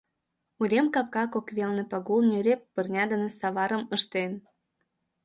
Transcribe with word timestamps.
Урем 0.61 0.87
капка 0.95 1.23
кок 1.33 1.47
велне 1.57 1.83
Пагул 1.91 2.21
нӧреп 2.31 2.61
пырня 2.73 3.03
дене 3.11 3.29
саварым 3.39 3.83
ыштен. 3.95 4.31